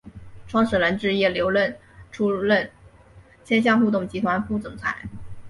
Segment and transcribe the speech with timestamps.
[0.47, 1.77] 创始人之一刘韧
[2.11, 2.71] 出任
[3.43, 5.03] 千橡互动集团副总裁。